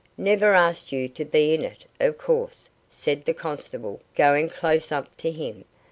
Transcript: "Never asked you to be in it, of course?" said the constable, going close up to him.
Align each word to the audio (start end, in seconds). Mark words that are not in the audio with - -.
"Never 0.17 0.53
asked 0.53 0.91
you 0.91 1.07
to 1.09 1.23
be 1.23 1.53
in 1.53 1.63
it, 1.63 1.85
of 1.99 2.17
course?" 2.17 2.71
said 2.89 3.23
the 3.23 3.35
constable, 3.35 4.01
going 4.15 4.49
close 4.49 4.91
up 4.91 5.15
to 5.17 5.29
him. 5.29 5.63